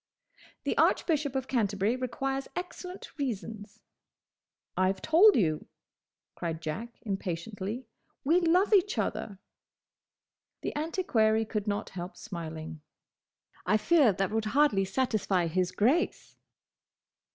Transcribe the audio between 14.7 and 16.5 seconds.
satisfy his Grace!"